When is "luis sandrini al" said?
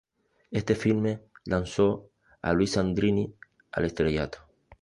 2.53-3.85